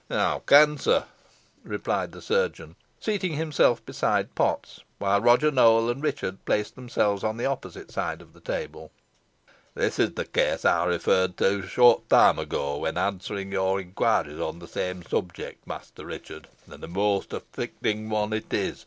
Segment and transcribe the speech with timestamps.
[0.09, 1.05] "I can, sir,"
[1.63, 7.37] replied the chirurgeon, seating himself beside Potts, while Roger Nowell and Richard placed themselves on
[7.37, 8.89] the opposite side of the table.
[9.75, 14.39] "This is the case I referred to a short time ago, when answering your inquiries
[14.39, 18.79] on the same subject, Master Richard, and a most afflicting one it is.